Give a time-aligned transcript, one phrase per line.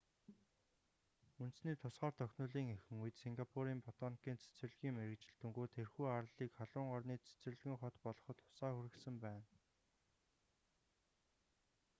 [1.41, 7.95] үндэсний тусгаар тогтнолын эхэн үед сингапурийн батоникийн цэцэрлэгийн мэргэжилтэнгүүд тэрхүү арлыг халуун орны цэцэрлэгэн хот
[8.05, 9.45] болоход тусаа хүргэсэн байна